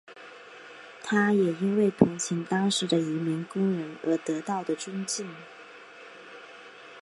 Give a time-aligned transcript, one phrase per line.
[1.03, 5.29] 他也因为同情当时的移民工人而得到的尊敬。